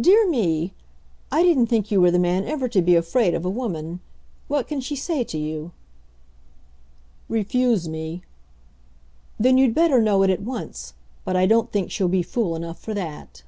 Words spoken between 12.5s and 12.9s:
enough